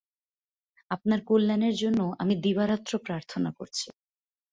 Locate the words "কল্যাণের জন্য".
1.27-2.01